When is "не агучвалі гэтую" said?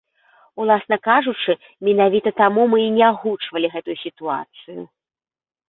2.97-3.97